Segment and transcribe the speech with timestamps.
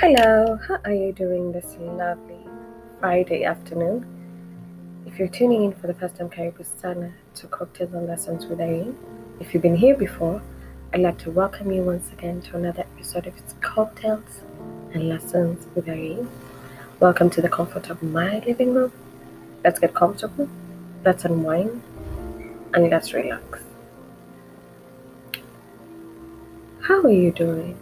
[0.00, 2.38] Hello, how are you doing this lovely
[3.00, 4.06] Friday afternoon?
[5.06, 8.60] If you're tuning in for the first time, Karibu Sana to Cocktails and Lessons with
[8.60, 8.96] Irene.
[9.40, 10.40] If you've been here before,
[10.94, 14.42] I'd like to welcome you once again to another episode of its Cocktails
[14.94, 16.30] and Lessons with Irene.
[17.00, 18.92] Welcome to the comfort of my living room.
[19.64, 20.48] Let's get comfortable,
[21.04, 21.82] let's unwind,
[22.72, 23.64] and let's relax.
[26.82, 27.76] How are you doing?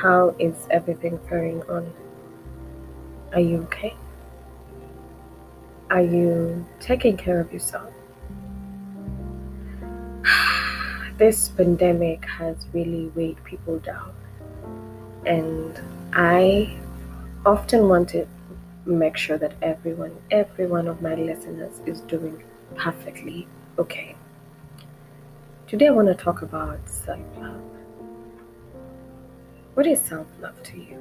[0.00, 1.92] How is everything going on?
[3.32, 3.96] Are you okay?
[5.90, 7.92] Are you taking care of yourself?
[11.18, 14.14] This pandemic has really weighed people down,
[15.26, 15.80] and
[16.12, 16.78] I
[17.44, 18.24] often want to
[18.86, 22.40] make sure that everyone, every one of my listeners is doing
[22.76, 23.48] perfectly
[23.80, 24.14] okay.
[25.66, 27.77] Today, I want to talk about self love.
[29.78, 31.00] What is self love to you?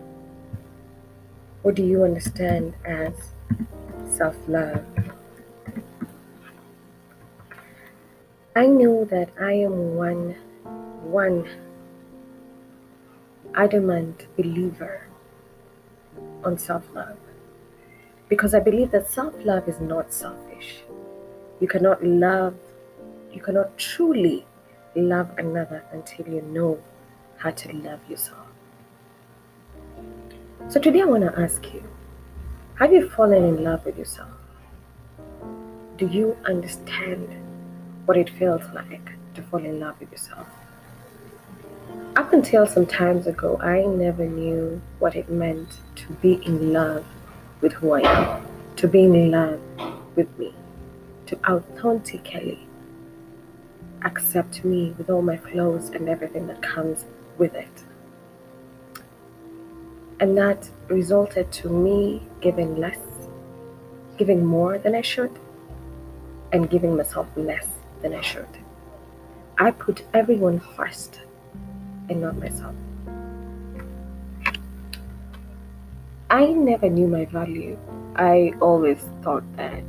[1.63, 3.11] What do you understand as
[4.07, 4.85] self love?
[8.55, 10.35] I know that I am one,
[11.01, 11.49] one
[13.55, 15.07] adamant believer
[16.43, 17.17] on self love
[18.29, 20.83] because I believe that self love is not selfish.
[21.59, 22.53] You cannot love,
[23.31, 24.45] you cannot truly
[24.95, 26.79] love another until you know
[27.37, 28.46] how to love yourself.
[30.69, 31.81] So today I want to ask you
[32.75, 34.27] have you fallen in love with yourself?
[35.95, 37.29] Do you understand
[38.05, 40.45] what it feels like to fall in love with yourself?
[42.17, 47.05] Up until some times ago, I never knew what it meant to be in love
[47.61, 49.61] with who I am, to be in love
[50.17, 50.53] with me,
[51.27, 52.67] to authentically
[54.03, 57.05] accept me with all my flaws and everything that comes
[57.37, 57.83] with it.
[60.19, 62.97] And that resulted to me giving less,
[64.17, 65.31] giving more than I should,
[66.51, 67.67] and giving myself less
[68.01, 68.47] than I should.
[69.59, 71.21] I put everyone first
[72.09, 72.75] and not myself.
[76.29, 77.77] I never knew my value.
[78.15, 79.83] I always thought that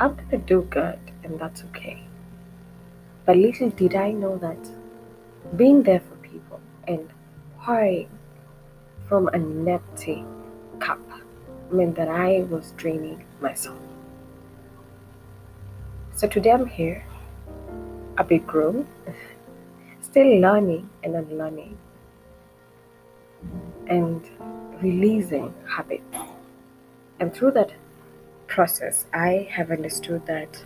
[0.00, 2.02] I'm gonna do good and that's okay.
[3.24, 4.58] But little did I know that
[5.56, 7.08] being there for people and
[7.60, 8.08] pouring
[9.08, 10.24] from an empty
[10.80, 11.00] cup
[11.70, 13.78] meant that I was draining myself.
[16.14, 17.04] So today I'm here,
[18.18, 18.86] a bit grown,
[20.00, 21.76] still learning and unlearning,
[23.86, 24.24] and
[24.82, 26.16] releasing habits.
[27.20, 27.72] And through that
[28.46, 30.62] process, I have understood that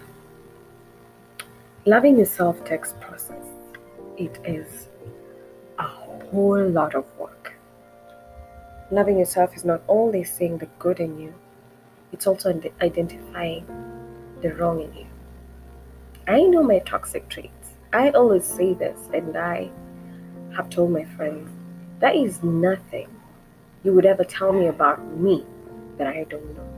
[1.86, 3.44] loving yourself takes process.
[4.16, 4.88] It is
[5.78, 7.39] a whole lot of work.
[8.92, 11.32] Loving yourself is not only seeing the good in you,
[12.10, 13.64] it's also identifying
[14.42, 15.06] the wrong in you.
[16.26, 17.76] I know my toxic traits.
[17.92, 19.70] I always say this, and I
[20.56, 21.50] have told my friends
[22.00, 23.08] that is nothing
[23.84, 25.46] you would ever tell me about me
[25.96, 26.68] that I don't know.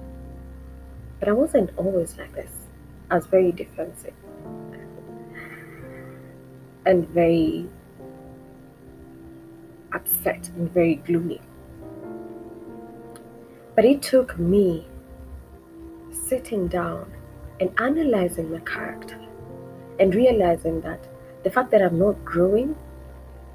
[1.19, 2.51] But I wasn't always like this.
[3.11, 4.15] I was very defensive
[6.85, 7.69] and very
[9.93, 11.41] upset and very gloomy.
[13.75, 14.87] But it took me
[16.11, 17.11] sitting down
[17.61, 19.19] and analyzing my character
[19.99, 21.09] and realizing that
[21.43, 22.77] the fact that I'm not growing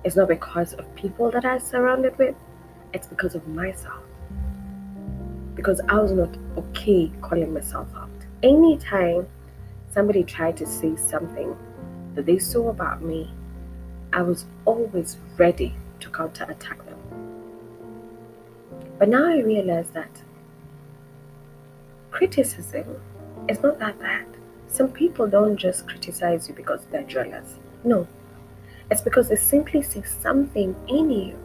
[0.04, 2.36] is not because of people that I surrounded with,
[2.94, 4.02] it's because of myself.
[5.54, 8.10] Because I was not okay calling myself out.
[8.44, 9.28] Anytime
[9.92, 11.56] somebody tried to say something
[12.16, 13.32] that they saw about me,
[14.14, 16.87] I was always ready to counterattack.
[18.98, 20.22] But now I realize that
[22.12, 23.00] criticism
[23.48, 24.26] is not that bad.
[24.68, 27.56] Some people don't just criticize you because they're jealous.
[27.84, 28.08] No,
[28.90, 31.38] it's because they simply see something in you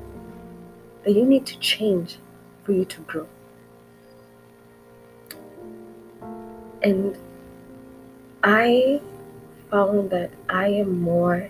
[1.04, 2.16] that you need to change
[2.64, 3.28] for you to grow.
[6.82, 7.16] And
[8.42, 9.00] I
[9.70, 11.48] found that I am more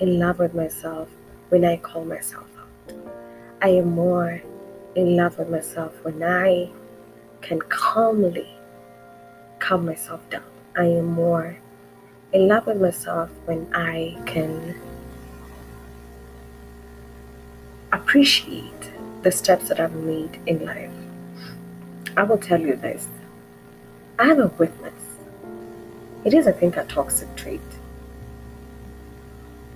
[0.00, 1.08] in love with myself
[1.50, 2.94] when I call myself out.
[3.60, 4.40] I am more
[4.94, 6.70] in love with myself when I
[7.42, 8.48] can calmly
[9.58, 10.42] calm myself down.
[10.76, 11.56] I am more
[12.32, 14.80] in love with myself when I can
[17.92, 18.92] appreciate
[19.22, 20.90] the steps that I've made in life.
[22.16, 23.06] I will tell you this
[24.18, 24.92] I have a witness.
[26.24, 27.60] It is, I think, a toxic trait.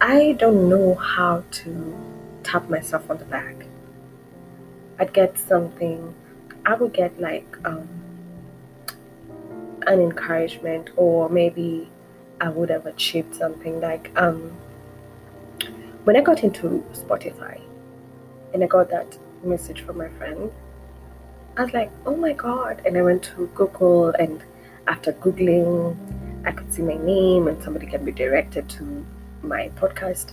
[0.00, 1.96] I don't know how to
[2.43, 3.64] tap myself on the back.
[4.99, 6.14] I'd get something,
[6.67, 7.88] I would get like um,
[9.87, 11.91] an encouragement, or maybe
[12.41, 14.56] I would have achieved something like um,
[16.05, 17.61] when I got into Spotify
[18.52, 20.50] and I got that message from my friend,
[21.56, 22.82] I was like, oh my god.
[22.85, 24.43] And I went to Google, and
[24.87, 25.97] after Googling,
[26.47, 29.06] I could see my name and somebody can be directed to
[29.43, 30.32] my podcast.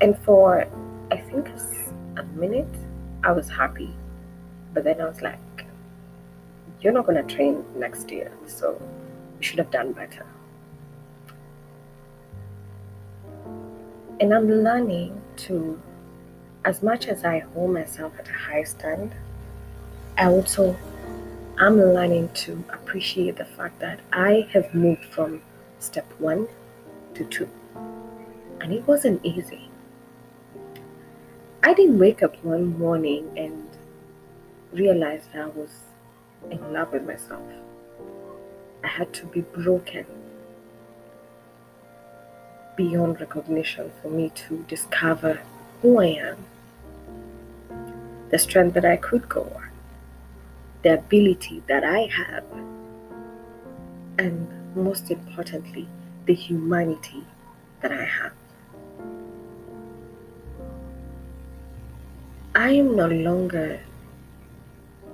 [0.00, 0.66] And for,
[1.10, 1.48] I think,
[2.16, 2.72] a minute,
[3.22, 3.94] I was happy.
[4.72, 5.38] But then I was like,
[6.80, 8.80] you're not going to train next year, so
[9.38, 10.26] you should have done better.
[14.20, 15.80] And I'm learning to,
[16.64, 19.14] as much as I hold myself at a high stand,
[20.18, 20.76] I also
[21.58, 25.42] I'm learning to appreciate the fact that I have moved from
[25.78, 26.48] step one
[27.14, 27.48] to two.
[28.60, 29.69] And it wasn't easy.
[31.62, 33.68] I didn't wake up one morning and
[34.72, 35.70] realize that I was
[36.50, 37.42] in love with myself.
[38.82, 40.06] I had to be broken
[42.76, 45.38] beyond recognition for me to discover
[45.82, 46.38] who I am,
[48.30, 49.68] the strength that I could go on,
[50.82, 52.44] the ability that I have,
[54.18, 55.86] and most importantly,
[56.24, 57.22] the humanity
[57.82, 58.32] that I have.
[62.60, 63.80] I am no longer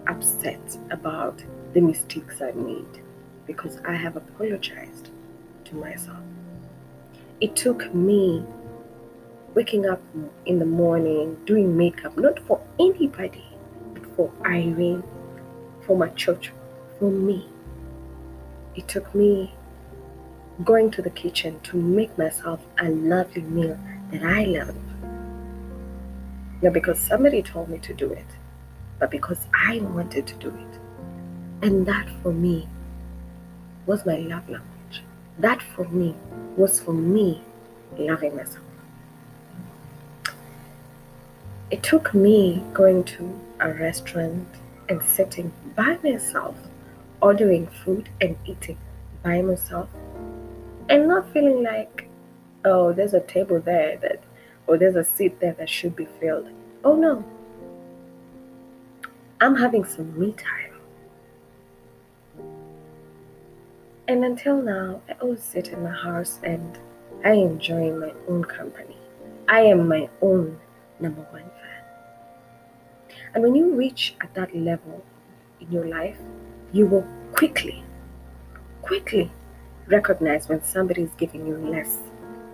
[0.08, 1.44] upset about
[1.75, 3.00] the mistakes I made
[3.46, 5.10] because I have apologized
[5.66, 6.25] to myself.
[7.40, 8.44] It took me
[9.54, 10.02] waking up
[10.44, 13.46] in the morning, doing makeup, not for anybody,
[13.94, 15.04] but for Irene,
[15.82, 16.50] for my church,
[16.98, 17.48] for me.
[18.75, 19.54] It took me
[20.64, 23.78] going to the kitchen to make myself a lovely meal
[24.10, 24.75] that I love.
[26.67, 28.27] Not because somebody told me to do it,
[28.99, 30.81] but because I wanted to do it.
[31.65, 32.67] And that for me
[33.87, 35.05] was my love language.
[35.39, 36.17] That for me
[36.57, 37.41] was for me
[37.97, 38.65] loving myself.
[41.71, 44.49] It took me going to a restaurant
[44.89, 46.57] and sitting by myself,
[47.23, 48.79] ordering food and eating
[49.23, 49.89] by myself,
[50.89, 52.09] and not feeling like,
[52.65, 54.21] oh, there's a table there that,
[54.67, 56.49] or there's a seat there that should be filled.
[56.85, 57.25] Oh no,
[59.41, 60.73] I'm having some me time.
[64.09, 66.79] And until now, I always sit in my house and
[67.25, 68.97] I enjoy my own company.
[69.49, 70.59] I am my own
[71.01, 71.83] number one fan.
[73.35, 75.05] And when you reach at that level
[75.61, 76.19] in your life,
[76.73, 77.83] you will quickly,
[78.83, 79.31] quickly
[79.87, 81.99] recognize when somebody is giving you less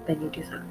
[0.07, 0.65] than you deserve.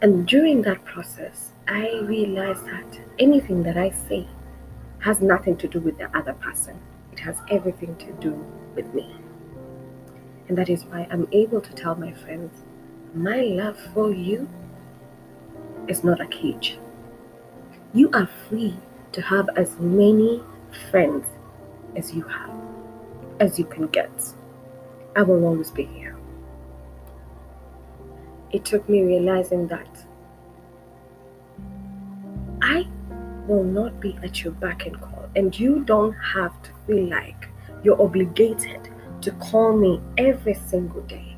[0.00, 4.28] And during that process, I realized that anything that I say
[5.00, 6.78] has nothing to do with the other person,
[7.12, 8.32] it has everything to do
[8.76, 9.16] with me.
[10.48, 12.62] And that is why I'm able to tell my friends,
[13.12, 14.48] my love for you
[15.88, 16.78] is not a cage.
[17.92, 18.76] You are free
[19.12, 20.42] to have as many
[20.90, 21.26] friends
[21.96, 22.54] as you have,
[23.40, 24.10] as you can get.
[25.16, 26.17] I will always be here.
[28.50, 30.04] It took me realizing that
[32.62, 32.86] I
[33.46, 37.48] will not be at your back and call, and you don't have to feel like
[37.82, 38.88] you're obligated
[39.20, 41.36] to call me every single day.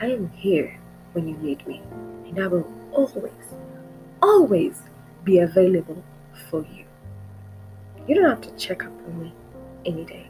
[0.00, 0.78] I am here
[1.12, 1.82] when you need me,
[2.26, 3.54] and I will always,
[4.22, 4.82] always
[5.24, 6.02] be available
[6.48, 6.84] for you.
[8.08, 9.34] You don't have to check up on me
[9.84, 10.26] any day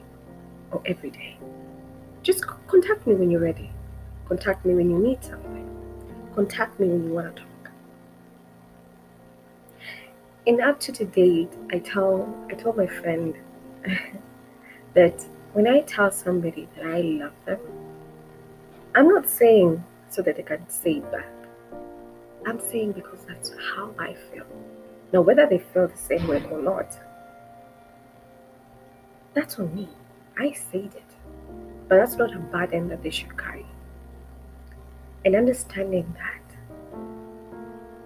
[0.72, 1.36] or every day.
[2.22, 3.70] Just contact me when you're ready.
[4.30, 5.68] Contact me when you need something.
[6.34, 7.50] Contact me when you want to talk
[10.46, 13.34] in up to date, I tell I told my friend
[14.94, 17.60] that when I tell somebody that I love them,
[18.94, 21.30] I'm not saying so that they can say it back.
[22.46, 24.46] I'm saying because that's how I feel.
[25.12, 26.98] Now, whether they feel the same way or not,
[29.34, 29.88] that's on me.
[30.38, 31.10] I said it.
[31.88, 33.66] But that's not a burden that they should carry.
[35.24, 36.40] And understanding that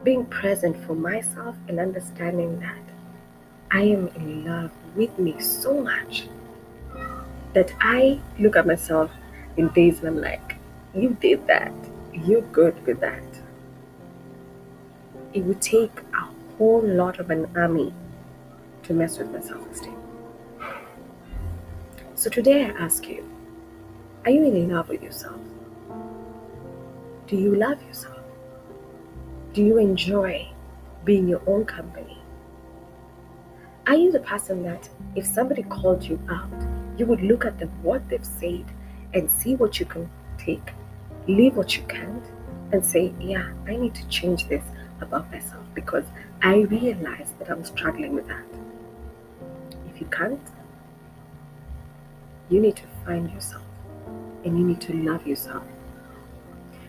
[0.04, 2.78] being present for myself and understanding that
[3.70, 6.28] I am in love with me so much
[7.54, 9.10] that I look at myself
[9.56, 10.56] in days and I'm like,
[10.94, 11.72] you did that.
[12.12, 13.22] You're good with that.
[15.32, 17.92] It would take a whole lot of an army
[18.84, 19.96] to mess with my self esteem.
[22.14, 23.28] So today I ask you,
[24.24, 25.40] are you in love with yourself?
[27.26, 28.18] Do you love yourself?
[29.54, 30.46] Do you enjoy
[31.06, 32.18] being your own company?
[33.86, 37.70] Are you the person that if somebody called you out, you would look at them,
[37.82, 38.66] what they've said,
[39.14, 40.72] and see what you can take,
[41.26, 42.24] leave what you can't,
[42.72, 44.64] and say, Yeah, I need to change this
[45.00, 46.04] about myself because
[46.42, 48.44] I realize that I'm struggling with that.
[49.94, 50.46] If you can't,
[52.50, 53.62] you need to find yourself
[54.44, 55.64] and you need to love yourself.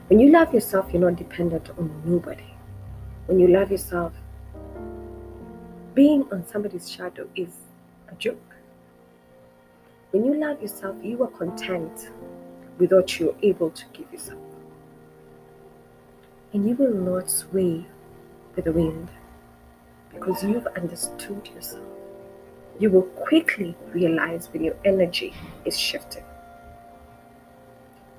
[0.08, 2.54] When you love yourself, you're not dependent on nobody.
[3.26, 4.14] When you love yourself,
[5.96, 7.56] being on somebody's shadow is
[8.10, 8.56] a joke.
[10.12, 12.12] When you love yourself, you are content
[12.78, 14.40] with what you're able to give yourself.
[16.54, 17.86] And you will not sway
[18.56, 19.10] with the wind
[20.14, 21.84] because you've understood yourself.
[22.78, 25.34] You will quickly realize when your energy
[25.66, 26.24] is shifting.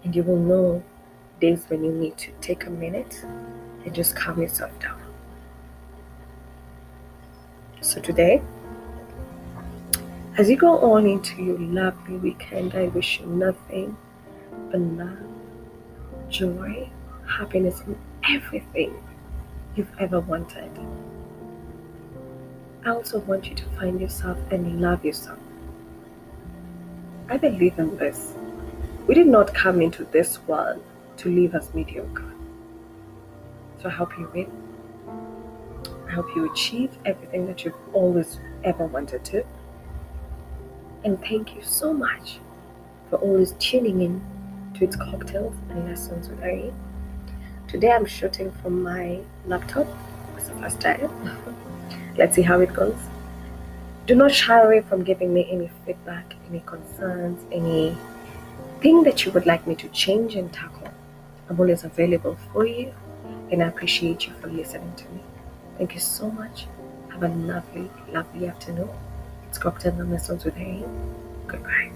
[0.03, 0.83] And you will know
[1.41, 3.25] days when you need to take a minute
[3.85, 5.01] and just calm yourself down.
[7.81, 8.43] So today,
[10.39, 13.97] as you go on into your lovely weekend, I wish you nothing
[14.71, 15.19] but love,
[16.29, 16.91] joy,
[17.27, 17.97] happiness, and
[18.29, 18.95] everything
[19.77, 20.71] you've ever wanted.
[22.85, 25.39] I also want you to find yourself and love yourself.
[27.29, 28.35] I believe in this.
[29.07, 30.83] We did not come into this world
[31.19, 32.33] to live as mediocre.
[33.81, 34.51] So I hope you win.
[36.09, 39.45] I hope you achieve everything that you've always ever wanted to.
[41.05, 42.39] And thank you so much
[43.11, 44.25] for always tuning in
[44.75, 46.75] to its cocktails and lessons with Irene.
[47.69, 49.87] Today I'm shooting from my laptop.
[50.37, 51.11] It's the first time.
[52.17, 52.97] Let's see how it goes.
[54.07, 59.47] Do not shy away from giving me any feedback, any concerns, anything that you would
[59.47, 60.89] like me to change and tackle.
[61.49, 62.93] I'm always available for you,
[63.51, 65.21] and I appreciate you for listening to me.
[65.79, 66.67] Thank you so much.
[67.11, 68.91] Have a lovely, lovely afternoon.
[69.49, 69.59] It's
[69.99, 70.85] and Lessons with Harry.
[71.47, 71.93] Goodbye.